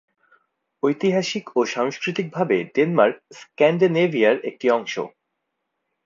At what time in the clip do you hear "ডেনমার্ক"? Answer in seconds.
2.75-3.17